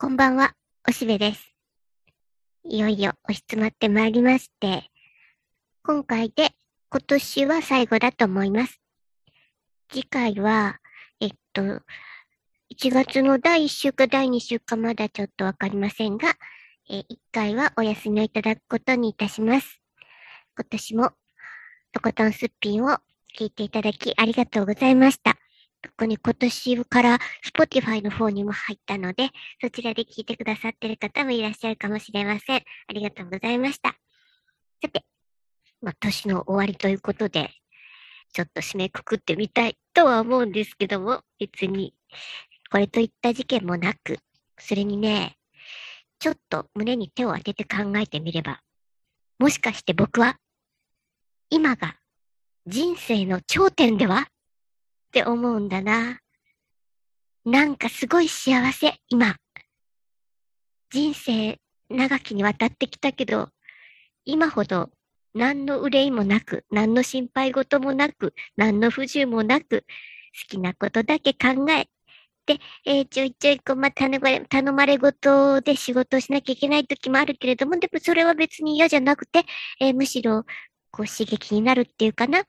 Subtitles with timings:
[0.00, 0.54] こんばんは、
[0.88, 1.52] おしべです。
[2.62, 4.84] いよいよ押し詰まってまいりまして、
[5.82, 6.52] 今回で
[6.88, 8.80] 今年は最後だと思います。
[9.90, 10.78] 次回は、
[11.18, 11.80] えっと、1
[12.92, 16.28] 月の第1週か第2週かまだちょっとわかりませんが、
[16.88, 19.80] え1回はお休みをいただくことにいたします。
[20.56, 21.10] 今年も、
[21.90, 22.98] とことんすっぴんを
[23.36, 25.37] 聞いていただきありがとうございました。
[25.82, 29.30] 特に今年から Spotify の方にも入ったので、
[29.60, 32.56] そちらで聞いてくださってる方もいらっしゃるかもしれません。
[32.56, 33.90] ありがとうございました。
[34.82, 35.04] さて、
[35.80, 37.50] まあ、年の終わりということで、
[38.32, 41.94] ちょっと締めくくってみたいとは思うんですけども、別に、
[42.70, 44.18] これといった事件もなく、
[44.58, 45.36] それにね、
[46.18, 48.60] ちょっと胸に手を当てて考えてみれば、
[49.38, 50.36] もしかして僕は、
[51.50, 51.96] 今が
[52.66, 54.28] 人生の頂点では？
[55.08, 56.20] って思うんだな。
[57.44, 59.36] なんかすごい幸せ、今。
[60.90, 61.58] 人生
[61.88, 63.48] 長きにわたってきたけど、
[64.24, 64.90] 今ほど
[65.34, 69.86] 何の憂いもなく、何の心配事もなく、何の不自由もなく、
[70.42, 71.88] 好きなことだけ考え、
[72.46, 79.44] で、えー、ちょいちょいこう、まあ、頼まれ、頼まれ事で仕事をしなきゃいけない時もあるけれども、でもそれは別に嫌じゃなくて、
[79.80, 80.44] えー、むしろ、
[80.90, 82.44] こう刺激になるっていうかな。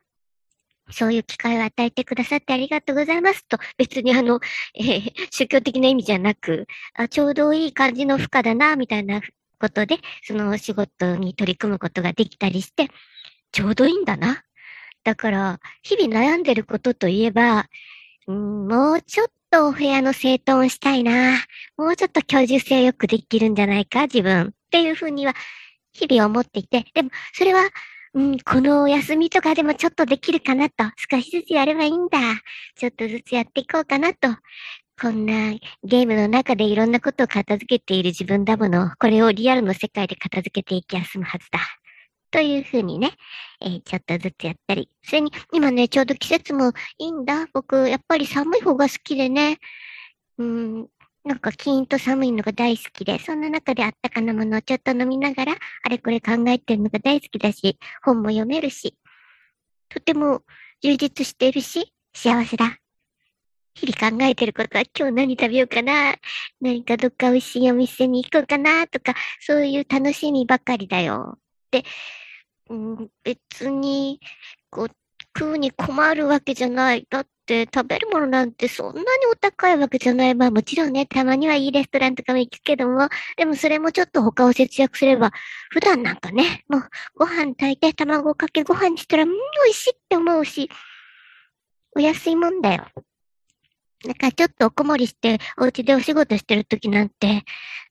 [0.91, 4.39] そういう機会を与えてくださってありがとうございますと、別にあの、
[4.75, 9.21] えー、宗教的な意味じゃなく、あちょうどいい感じの負荷だな、みたいな
[9.59, 12.89] ことで、そのお仕事に取り組むことができたりして、
[13.51, 14.43] ちょうどいいんだな。
[15.03, 17.67] だから、日々悩んでることといえば、
[18.27, 21.37] うん、もうちょっとお部屋の整頓したいな。
[21.77, 24.47] もうちょっと居住性よくできるんじゃないか、自分。
[24.47, 25.33] っていうふうには、
[25.93, 27.61] 日々思っていて、でも、それは、
[28.13, 32.19] うん、このお休みとかでもちょっとできるかなと、少しずつやればいいんだ。
[32.75, 34.29] ちょっとずつやっていこうかなと。
[35.01, 41.59] こんなゲームの中でいろんなことを片付けている自分だもの、これをリアルの世界で片付けていきやすむはずだ。
[42.31, 43.11] というふうにね、
[43.61, 44.89] えー、ちょっとずつやったり。
[45.03, 47.47] それに、今ね、ちょうど季節もいいんだ。
[47.53, 49.57] 僕、やっぱり寒い方が好きでね。
[50.37, 50.87] うん、
[51.25, 55.53] なんかキーンと寒いのが大好きで、そんな中であったかなものをちょっと飲みながら、
[55.83, 58.95] あれこれ考えてるのが大好きだし、本も読めるし、
[59.89, 60.43] とても
[60.81, 62.79] 充実しているし、幸せだ。
[63.75, 66.15] 日々考えてることは今日何食べようかな、
[66.61, 71.37] 何かどっか美味しいお店に行こうかな、とか、そういう楽しみばかりだよ。
[71.71, 71.83] で、
[72.69, 74.19] うん、別に、
[74.69, 74.89] こう、
[75.37, 77.05] 食うに困るわけじゃない。
[77.09, 80.35] だって食べるものなんてそんなにお高いわけじゃない。
[80.35, 85.31] まあもちろんね、たまにはいいレストランとかも行くけども、でもそれもちょっと他を節約すれば、
[85.71, 86.81] 普段なんかね、もう
[87.15, 89.35] ご飯炊いて卵かけご飯にしたら、うん、美
[89.67, 90.69] 味しいって思うし、
[91.95, 92.85] お安いもんだよ。
[94.05, 97.43] だかちょっとおこもりして、お家でお仕事してる時なんて、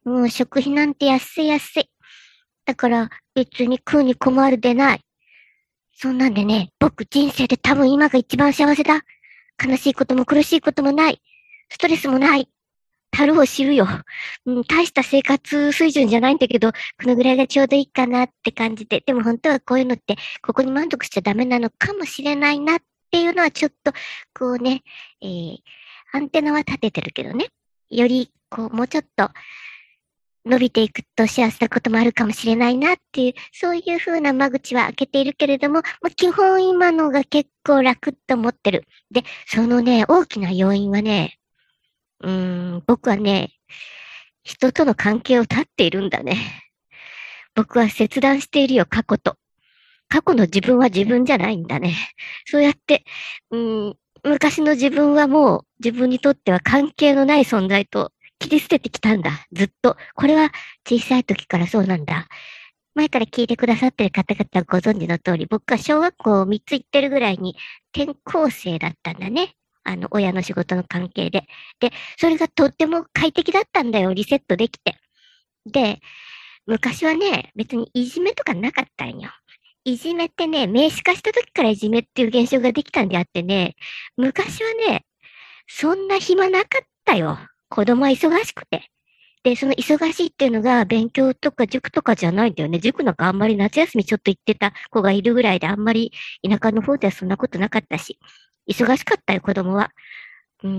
[0.04, 1.90] もう食費なんて安い安い。
[2.64, 5.04] だから別に食うに困るでない。
[6.00, 9.02] そんなんでね、僕人生で多分今が一番幸せだ。
[9.62, 11.20] 悲しいことも苦しいこともない。
[11.70, 12.48] ストレスもない。
[13.10, 13.86] たるを知るよ。
[14.46, 19.02] うん、大した生活水準じゃないんだけど、このぐらいがちょうどいいかなって感じで。
[19.04, 22.80] でも本当はこういうのって、ここに満足しちゃダメなのかもしれないなっ
[23.10, 23.92] ていうのはちょっと、
[24.38, 24.82] こうね、
[25.20, 25.58] えー、
[26.12, 27.48] アンテナは立ててるけどね。
[27.90, 29.30] より、こう、もうちょっと、
[30.48, 38.84] 伸びていくと幸せなこともあるかもしれないなっていう、そういう風な間口は開けているけれども、まあ、基本今のが結構楽と思ってる。
[39.10, 41.38] で、そのね、大きな要因はね、
[42.20, 43.52] うん、僕はね、
[44.42, 46.36] 人との関係を断っているんだね。
[47.54, 49.36] 僕は切断しているよ、過去と。
[50.08, 51.94] 過去の自分は自分じゃないんだね。
[52.46, 53.04] そうやって、
[53.50, 59.46] うん、昔の自分はもう自分にとっては関係のない存在と切り捨ててきたんだ。
[59.52, 59.96] ずっと。
[60.14, 60.50] これは
[60.86, 62.28] 小さい時からそうなんだ。
[62.94, 67.56] 前から聞いてくださってる方々はご存知の通り、僕は小学校3つ行ってるぐらいに
[67.94, 69.54] 転校生だったんだね。
[69.84, 71.44] あの、親の仕事の関係で。
[71.80, 74.12] で、それがとっても快適だったんだよ。
[74.12, 74.96] リセットできて。
[75.64, 76.00] で、
[76.66, 79.30] 昔はね、別にいじめとかなかったんよ。
[79.84, 83.76] いじめってね、名詞化した時からいじめっていう現象ができたんであってね、
[84.16, 85.06] 昔はね、
[85.66, 87.38] そんな暇なかったよ。
[87.68, 88.90] 子供は忙しくて。
[89.44, 92.80] で、その忙しいっていうのが勉強とか塾とかじゃないんだよね。
[92.80, 96.12] 塾なんかあんまり夏休みちょっと行ってた子がいるぐらいであんまり
[96.48, 98.18] 田舎の方ではそんなことなかったし。
[98.68, 99.90] 忙しかったよ、子供は。
[100.62, 100.70] うー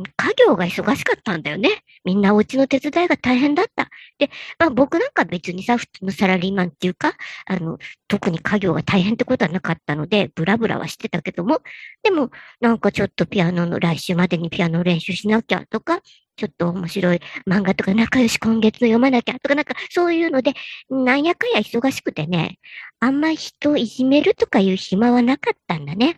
[0.00, 1.82] ん、家業が忙しかったんだよね。
[2.04, 3.88] みんなお家の手伝いが大変だった。
[4.18, 4.28] で、
[4.58, 7.14] まあ僕なんか別にさ、普通のサラリーマンっていうか、
[7.46, 7.78] あの、
[8.08, 11.60] 特に家業が大変ってことはなかったので、ブラブラはしてたけども、
[12.02, 16.00] でも、なんかちょっとピアノの来週までにピアノ練習しなきゃとか、
[16.40, 20.54] ちょっと面白い漫画とか仲良し今月読まなきゃとかなんかそういうので、
[20.88, 22.58] なんやかんや忙しくてね、
[22.98, 26.16] あんまり人をいじめるとかいう暇はなかったんだね。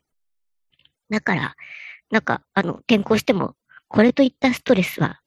[1.11, 1.57] だから、
[2.13, 3.57] なんか、あの、転校しても、
[3.89, 5.19] これといったストレスは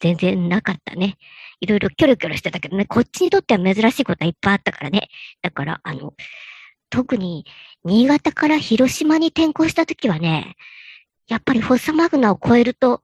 [0.00, 1.16] 全然なかったね。
[1.60, 5.08] いろいろキョロキョロしてたけどね、こっちにとっては珍しいことはいっぱいあったからね。
[5.40, 6.12] だから、あの、
[6.90, 7.46] 特に、
[7.84, 10.56] 新潟から広島に転校した時はね、
[11.26, 13.02] やっぱりフォッサマグナを超えると、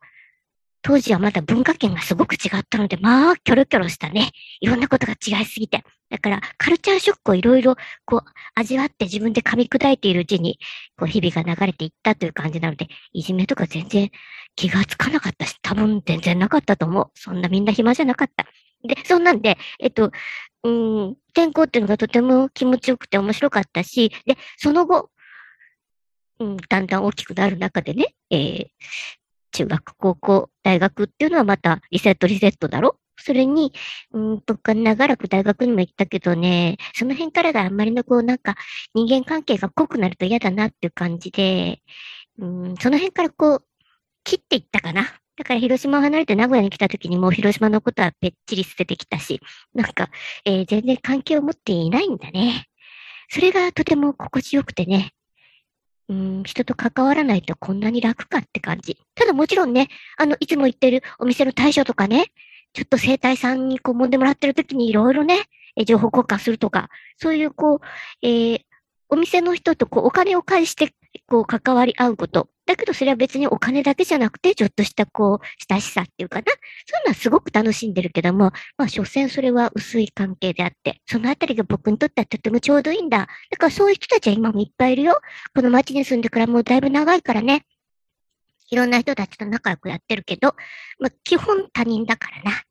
[0.83, 4.31] 当時はまだ文化圏がすごく違ったので、まあ、キョロキョロしたね。
[4.61, 5.85] いろんなことが違いすぎて。
[6.11, 7.77] だから、カルチャーショックをいろいろ、
[8.07, 10.59] こう、味わって自分で噛み砕いているうちに、
[10.97, 14.11] こう、日々が流れていったという感じなので、いじめとか全然
[14.57, 17.11] 気がつかなかったし、多分全然なかったと思う。
[17.15, 18.47] そんなみんな暇じゃなかった。
[18.85, 20.11] で、そんなんで、えっと、
[20.63, 25.11] うん、転校っていうのがとても気持ちよくて面白かったし、で、その後、
[26.41, 28.67] うん、だんだん大きくなる中でね、えー、
[29.53, 32.99] 中学、高校、大学っていうのはまたリセットリセットだろ？
[33.21, 33.73] それに、
[34.13, 38.55] うんとか長らく大学にも行ったけどね、その辺からがあんまりのこうなんか
[38.95, 41.83] 人間関係が濃くなると嫌だなっていう感じで、
[42.39, 43.65] うん、その辺からこう
[44.23, 45.03] 切っていったかな？
[45.37, 49.41] だから広島を離れて名古屋に来た時にもう広島のことはぺっちり捨ててきたし、
[49.75, 50.11] なんか、
[50.45, 52.67] えー、全然関係を持っていないんだね。
[53.31, 55.13] それがとても心地よくてね、
[56.09, 58.99] うん、人と関わらないとこんなに楽かって感じ。
[59.15, 62.27] ただもちろんね、あの、いつも行ってるお店の対象とかね、
[62.73, 65.45] ちょっと生体さんにこう揉んでもらってる時にいろいろね、
[65.85, 67.81] 情報交換するとか、そういうこう、
[68.23, 68.61] えー、
[69.09, 70.93] お店の人とこうお金を返して
[71.27, 72.49] こう関わり合うこと。
[72.67, 76.45] だけどそれは別にお金だけじゃなくて、ちょっとしたこう、親しさっていうかな。
[76.45, 76.53] そ
[76.99, 83.29] ういうのはすごく楽しんでるけども、まあ、所詮それは薄い関係であって、そのあたりが僕にとってはとてもちょうどいいんだ。
[83.51, 85.19] だからそういう人たちは今もいっぱいいるよ。
[85.55, 87.65] この街に住んでからもうだいぶ長いからね。
[88.71, 90.55] いろんな人たちと仲良くやってるけど、
[90.99, 92.63] まあ、基本他人だからな。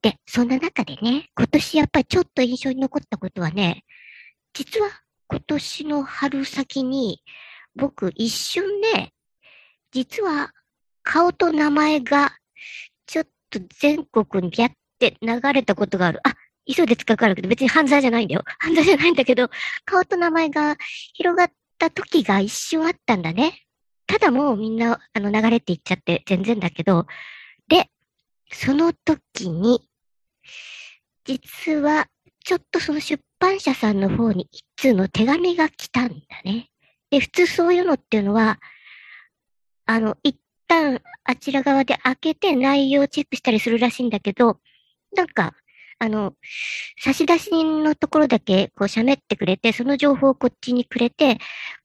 [0.00, 3.84] で、そんな中でね、今年やっぱりちょっと印象に残ったことはね、
[4.52, 4.90] 実は
[5.28, 7.22] 今年の春先に、
[7.76, 9.12] 僕一瞬ね、
[9.90, 10.50] 実は
[11.02, 12.32] 顔と名前が
[13.06, 16.20] ちょっと全国にギャって流れたことがある。
[16.24, 16.34] あ、
[16.66, 18.42] 急いでかかるけど別に犯罪じゃないんだよ。
[18.58, 19.50] 犯罪じゃないんだけど、
[19.84, 20.76] 顔と名前が
[21.12, 23.60] 広がった時が一瞬あったんだね。
[24.06, 27.06] ただもうみんなあの流れていっちゃって全然だけど、
[27.68, 27.90] で、
[28.52, 29.88] その時に、
[31.24, 32.06] 実は
[32.44, 36.68] ちょっとその出版社さんの方に一通の手紙が来たんだね。
[37.14, 38.58] で、普通そういうのっていうのは、
[39.86, 44.58] あの、一旦あちら側で開けて内容をチェックしたりするらしいんだけど、
[45.14, 45.54] なんか、
[46.00, 46.34] あの、
[46.98, 51.38] 差出人のところだけこう喋ってくれて、その情報をこっちにくれて、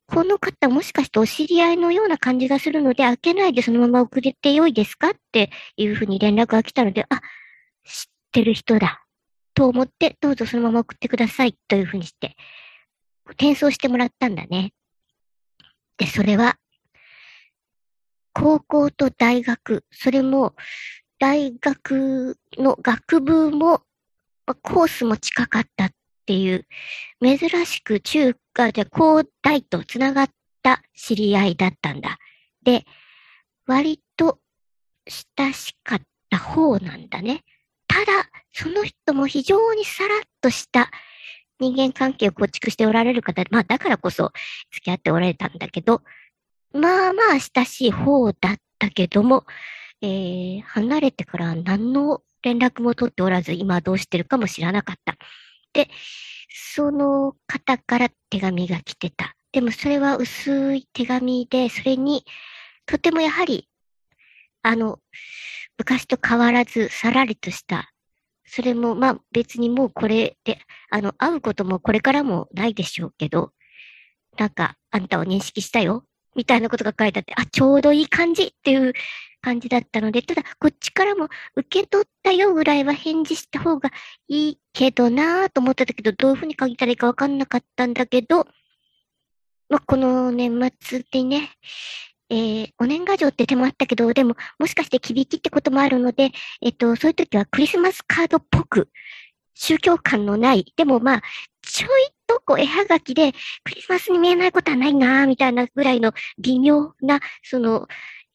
[0.07, 7.21] この方もしかしてお知り合いのような感じがするので、開けないでそのまま送れてよいですかっていうふうに連絡が来たので、あ、知っ
[8.31, 9.05] てる人だ。
[9.53, 12.35] と思って、どうぞそのまま送ってくださいというふうにして、
[13.33, 14.73] 転送してもらったんだね。
[15.99, 16.57] で、それは、
[18.33, 20.55] 高校と大学、それも、
[21.19, 23.81] 大学の学部も、
[24.63, 25.91] コースも近かったっ
[26.25, 26.65] ていう、
[27.21, 30.29] 珍しく中華で高大とつながっ
[30.63, 32.17] た知り合いだったんだ。
[32.63, 32.85] で、
[33.67, 34.39] 割と
[35.37, 37.43] 親しかった方なんだね。
[37.87, 40.89] ただ、その人も非常にさらっとした
[41.59, 44.31] 人間関係を構築しておられる方、まあだからこそ
[44.71, 46.01] 付き合っておられたんだけど、
[46.73, 49.45] まあまあ親しい方だったけども、
[50.01, 55.15] えー、離れてから何の連絡も取っておらず、今どうしてるかも知らなかった。
[55.73, 55.89] で、
[56.49, 59.35] その方から手紙が来てた。
[59.51, 62.23] でもそれは薄い手紙で、それに、
[62.85, 63.67] とてもやはり、
[64.61, 64.99] あの、
[65.77, 67.91] 昔と変わらずさらりとした
[68.49, 73.51] それも、まあ別にもうこれで、あの、会うこともこれからもないでしょうけど、
[74.37, 78.93] なんか、あんたを認識したよ、みたいなことが書いてあって、あ、ちょうどいい感じっていう
[79.41, 83.91] 感じだったので、ただ、こっちからも受け取ったよぐらいは返事した方が
[84.27, 88.47] いいけどなぁと思ってたけど、どういうふうに書いたらいいかわかんなかったんだけど、
[89.69, 91.51] まあ、この年末でね、
[92.29, 96.31] えー、お年賀状って手もあったけど、でも、もしかして響きってこともあるので、
[96.61, 98.89] えっと、そういう時はクリスマスカードっぽく、
[99.55, 101.21] 宗教感のない、でもまあ、
[101.61, 101.89] ちょい
[102.27, 103.33] とこう絵はがきで、
[103.63, 107.87] クリスマスに見えないことはないなみたいなぐらいの微妙な、その、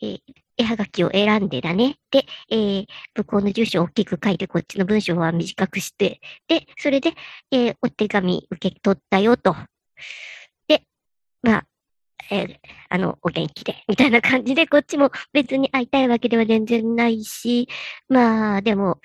[0.02, 0.20] えー、
[0.56, 1.96] 絵はがきを選んでだね。
[2.10, 7.14] で、えー、向こうの住所を大きく書いて、こっちの文章は短くして、で、それで、
[7.50, 9.56] えー、お手紙受け取ったよと。
[10.68, 10.82] で、
[11.42, 11.66] まあ、
[12.30, 12.56] えー、
[12.88, 17.68] あの、お元気で、みたいな感じで、こっちも別に会いたいわけでは全然ないし、
[18.08, 19.00] まあ、でも、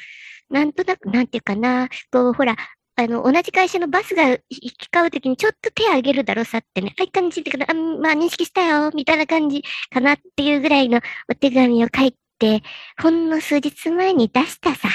[0.50, 2.56] なんとなく、なんていうかな、こう、ほら、
[2.96, 11.00] あの、同じ会社のバスが行き交うときにちょっと手あげるだろさってね、あ、いい感じで、あ、まあ認識したよ、みたいな感じかなっていうぐらいの
[11.32, 12.62] お手紙を書いて、
[13.02, 14.90] ほんの数日前に出したさ。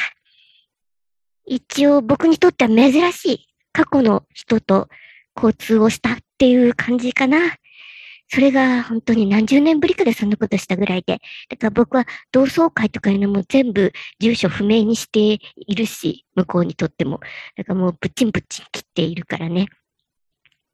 [1.47, 4.89] 一応僕にとっては珍しい過去の人と
[5.37, 7.39] 交通をしたっていう感じかな。
[8.29, 11.21] それが本当に何十年ぶりかでそんなことしたぐらいで。
[11.49, 17.21] だから僕は同窓会とかいうのも全部住所不明にしているし、向こうにとっても。
[17.57, 19.67] だからもうプチンプチン切っているからね。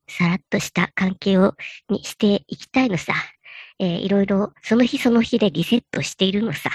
[0.09, 1.54] さらっとした関係を、
[1.88, 3.14] にしていきたいのさ。
[3.78, 6.71] えー、いろいろその日その日でリセットしているのさ。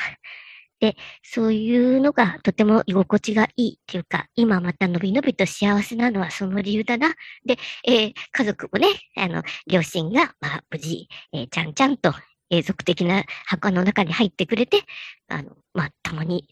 [0.79, 7.13] で、そういうのがとても居心地がいいっていうか、今またのびのびと幸せなのはその理由だな。
[7.45, 12.13] で、えー、家族もね、あの、両親が、まあ、無事、えー、ちゃんちゃんと
[12.49, 14.83] 永続的な墓の中に入ってくれて、
[15.27, 16.47] あの、まあ、たまに、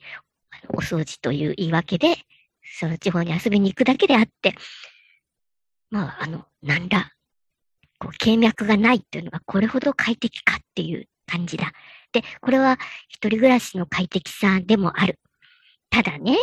[0.70, 2.16] お掃除という言い訳で、
[2.80, 4.56] その地方に遊びに行くだけであって、
[5.90, 7.12] まあ、あの、なんだ、
[8.00, 11.72] こう、経脈がないっていうのがこれほど快適かっていう感じだ。
[12.14, 12.80] で、これは
[13.10, 15.20] 一人暮らしの快適さでもある。
[15.90, 16.38] ただね、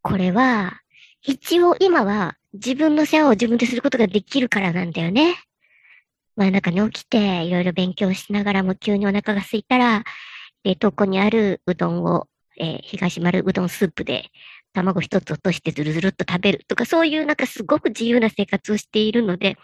[0.00, 0.80] これは、
[1.24, 5.36] 一応今は自分の世話を自分ですることができるからなんだよね。
[6.36, 10.04] 真夜中に起きていろいろ勉強しながらも急にお腹が空いたら、
[10.64, 14.30] 冷凍庫にあるうどんを、えー、東丸うどんスープで
[14.72, 19.56] 卵一つ落としてずるずるっと食べるとか、そういうなんかすごく自由な生活をしているので、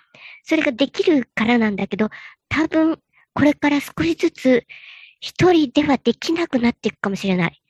[0.44, 2.10] それができるからなんだけど、
[2.48, 2.98] 多分
[3.38, 4.66] これから少しずつ
[5.20, 7.62] 一人ではできなくなっていくかもしれない。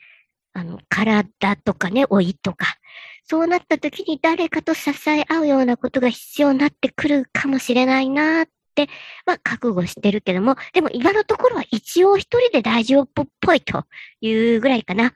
[0.54, 1.26] あの、体
[1.62, 2.78] とかね、老いとか。
[3.24, 8.88] そうなった時に誰かと支え合うようなことが必要になってくるかもしれないなって、
[9.26, 13.84] まあ、覚悟してるけども、でも今のところは一応一人で大丈夫っぽいと
[14.22, 15.12] いうぐらいかな。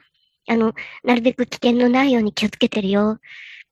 [0.50, 3.20] あの、なるべく危険のないように気をつけてるよ。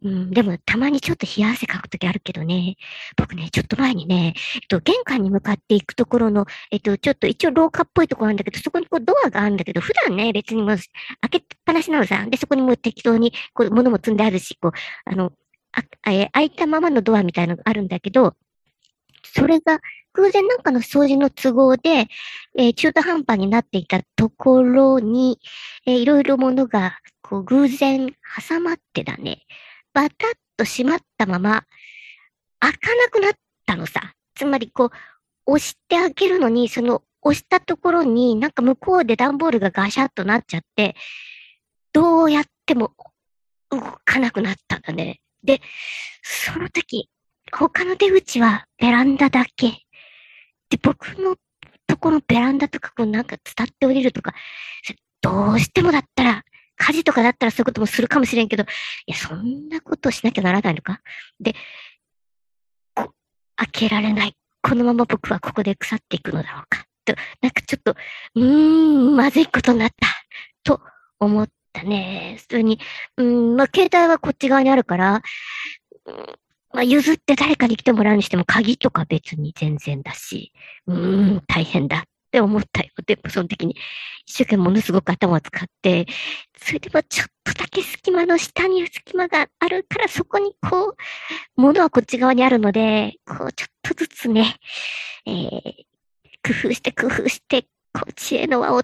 [0.03, 2.77] うん、でも、たまにちょっと冷や汗かくときあるけどね。
[3.17, 12.27] 僕ね、ちょっと前にね、えっと、玄関に向かっていくところの、えっと、ちょっと一応廊下っぽいところなんだけど、そこにこうドアがあるんだけど、普段ね、別にもう開けっぱなしなのさ。
[12.31, 14.73] で、そこにもう適当に、こう、物も積んであるし、こう、
[15.05, 15.33] あの、
[15.73, 18.37] あ、え開いたままのドアみたいなのがあるんだけど、
[19.23, 19.81] それが
[20.15, 22.09] 偶然なんかの掃除の都合で、
[22.57, 25.39] えー、中途半端になっていたところに、
[25.87, 28.15] えー、いろいろものが、こう、偶然
[28.49, 29.43] 挟まってだね。
[29.93, 31.65] バタッと閉まったまま、
[32.59, 33.33] 開かなくなっ
[33.67, 34.15] たのさ。
[34.35, 34.91] つまりこう、
[35.47, 40.95] 押して開けるのに、その押したところになんか向こうで段ボールがガシャッとなっちゃって、
[41.93, 42.93] どうやっても
[43.71, 45.21] 動かなくなったんだね。
[45.43, 45.61] で、
[46.23, 47.11] その時、
[47.53, 49.71] 他の出口はベランダだけ。
[50.71, 51.37] で、僕の
[51.87, 54.35] ところベランダとかこうなんか伝って降りるとか、
[55.21, 56.45] どうしてもだったら
[56.83, 58.67] 火事とかだったらそういうこともするかもしれんけど、い
[59.07, 61.01] や、そんなことしなきゃならないのか？
[61.39, 61.55] で、
[62.95, 63.13] こ、
[63.57, 64.35] 開けられない。
[64.63, 66.87] このまま僕はここで腐っていくのだろうか？
[67.05, 67.95] と、なんかちょっと、
[68.35, 70.09] うーん、まずいことになった。
[70.65, 70.81] と
[71.19, 72.37] 思ったね。
[72.39, 72.81] 普通に、
[73.17, 75.23] うん、まあ、携帯はこっち側にあるから、
[76.07, 76.17] うん、
[76.73, 80.53] まあ、譲って誰かに来てもらうにしても、鍵とか別に全然だし、
[80.87, 82.91] うーん、大変だって思ったよ。
[83.05, 83.75] でその時に
[84.25, 86.07] 一生懸命ものすごく頭を使って、
[86.57, 94.57] それでもちょっとだけ隙間の下に隙間があるからそこにこう、物はこっち側にあるので、こうちょっとずつね、
[95.27, 95.49] えー、
[96.45, 98.83] 工夫して工夫して、こう知恵の輪を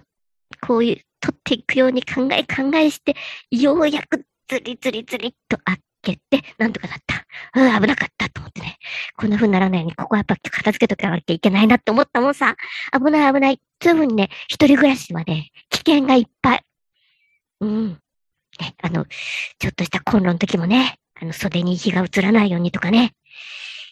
[0.61, 3.15] こういう取っていくように考え考えして、
[3.53, 5.33] ようやくズリズリズリっ
[6.07, 7.27] 蹴って、なんとかなった。
[7.61, 8.79] うん、危なかったと思ってね。
[9.17, 12.55] こんな風にならないように、ここはやっぱ片付けとかなきゃいけないなって思ったもんさ。
[12.93, 13.61] 危ない危ない。
[13.83, 16.63] そういう風にね、一人暮らしはね、危険がいっぱい。
[17.61, 17.89] うん。
[18.61, 19.05] ね、あの、
[19.59, 23.15] ちょっとしたコンロの時もね、あの、袖に火が映らないようにとかね、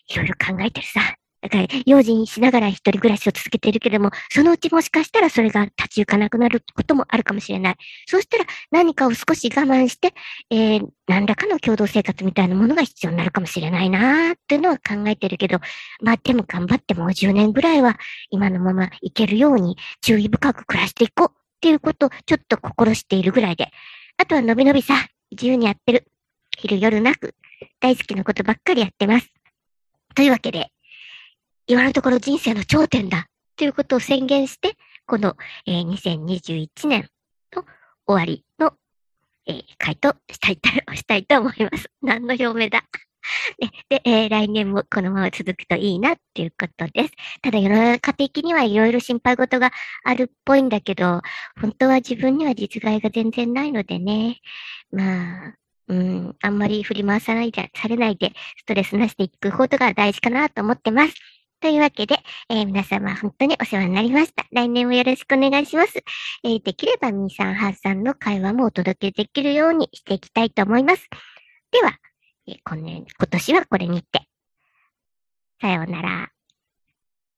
[0.09, 1.01] いろいろ考えてるさ。
[1.45, 7.77] だから、用心しながら一人暮らしを続けているけれども、そのうちもしかしたらそれが立ち行かなくなることもあるかもしれない。
[8.07, 10.15] そうしたら何かを少し我慢して、
[10.49, 15.59] えー、何らかの共同生活みたいなものが必要になるかもしれないなーっていうのは考えてるけど、
[16.01, 17.99] まあでも頑張ってもう10年ぐらいは
[18.31, 23.71] 今のままいけるように注意深く暮らしていこうっていうことをちょっと心しているぐらいで。
[24.17, 24.95] あとはのびのびさ、
[25.31, 26.07] 自由にやってる。
[26.57, 27.35] 昼夜なく、
[27.81, 29.29] 大好きなことばっかりやってます。
[30.15, 30.71] というわけで、
[31.67, 37.09] 今のところ人生の頂点だということを宣言して、この、えー、2021年
[37.55, 37.65] の
[38.07, 38.75] 終わりの、
[39.47, 41.91] えー、回答したいと、したいと思います。
[42.03, 42.85] 何の表明だ
[43.89, 47.15] で、えー、来年もこのまま続くといいなっていうことです。
[47.41, 49.73] ただ世の中的にはいろいろ心配事が
[50.05, 51.23] あるっぽいんだけど、
[51.59, 54.41] 本当は自分には実害が全然ないのでね。
[54.93, 55.55] まあ、
[55.89, 61.15] うん、あんまり振り回さないで、されないで、ストレスなしでいくことが大事かなと思ってます。
[61.65, 62.19] というわけで、
[62.51, 64.45] えー、皆様本当にお世話になりました。
[64.53, 65.95] 来年もよろしくお願いします。
[66.43, 71.09] えー、できればミーさん、ハーさんの会話もお届けできるようにしていきたいと思います。
[71.73, 71.99] では、
[72.47, 74.29] えー、今年はこれにて。
[75.59, 76.34] さようなら。